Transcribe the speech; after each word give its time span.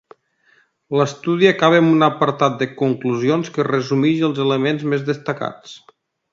L'estudi 0.99 1.49
acaba 1.49 1.81
amb 1.81 1.91
un 1.97 2.07
apartat 2.07 2.57
de 2.63 2.69
conclusions 2.81 3.53
que 3.59 3.69
resumeix 3.71 4.27
els 4.31 4.43
elements 4.49 4.91
més 4.95 5.09
destacats. 5.15 5.81